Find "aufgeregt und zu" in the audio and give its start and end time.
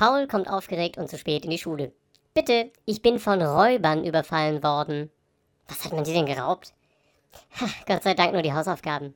0.48-1.18